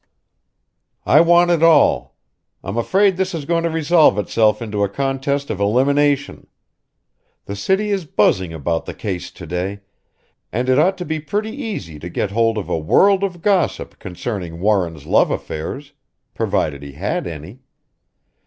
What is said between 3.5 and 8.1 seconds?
to resolve itself into a contest of elimination. The city is